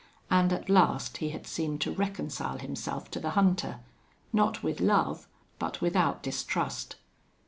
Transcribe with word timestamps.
And 0.31 0.51
at 0.51 0.67
last 0.67 1.17
he 1.17 1.29
had 1.29 1.45
seemed 1.45 1.79
to 1.81 1.93
reconcile 1.93 2.57
himself 2.57 3.11
to 3.11 3.19
the 3.19 3.29
hunter, 3.37 3.81
not 4.33 4.63
with 4.63 4.81
love, 4.81 5.27
but 5.59 5.79
without 5.79 6.23
distrust. 6.23 6.95